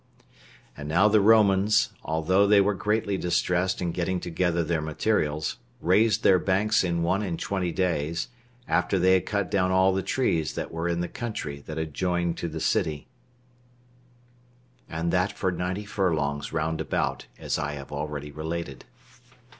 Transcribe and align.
And 0.75 0.89
now 0.89 1.07
the 1.07 1.21
Romans, 1.21 1.89
although 2.03 2.47
they 2.47 2.59
were 2.59 2.73
greatly 2.73 3.17
distressed 3.19 3.83
in 3.83 3.91
getting 3.91 4.19
together 4.19 4.63
their 4.63 4.81
materials, 4.81 5.57
raised 5.79 6.23
their 6.23 6.39
banks 6.39 6.83
in 6.83 7.03
one 7.03 7.21
and 7.21 7.39
twenty 7.39 7.71
days, 7.71 8.29
after 8.67 8.97
they 8.97 9.13
had 9.13 9.27
cut 9.27 9.51
down 9.51 9.69
all 9.71 9.93
the 9.93 10.01
trees 10.01 10.53
that 10.55 10.71
were 10.71 10.87
in 10.87 11.01
the 11.01 11.07
country 11.07 11.59
that 11.67 11.77
adjoined 11.77 12.35
to 12.39 12.47
the 12.49 12.59
city, 12.59 13.09
and 14.89 15.13
that 15.13 15.33
for 15.33 15.51
ninety 15.51 15.85
furlongs 15.85 16.51
round 16.51 16.81
about, 16.81 17.27
as 17.37 17.59
I 17.59 17.73
have 17.73 17.91
already 17.91 18.31
related. 18.31 18.85